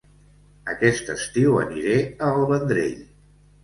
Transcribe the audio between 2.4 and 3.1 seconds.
El Vendrell